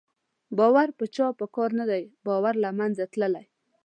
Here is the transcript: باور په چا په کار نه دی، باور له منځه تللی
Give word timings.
باور 0.57 0.87
په 0.97 1.05
چا 1.15 1.27
په 1.39 1.45
کار 1.55 1.69
نه 1.79 1.85
دی، 1.91 2.03
باور 2.25 2.53
له 2.63 2.69
منځه 2.79 3.03
تللی 3.13 3.45